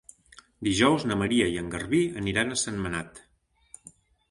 [0.67, 3.23] Dijous na Maria i en Garbí aniran a Sentmenat.